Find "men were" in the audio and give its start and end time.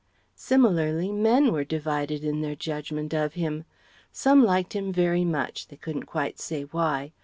1.11-1.63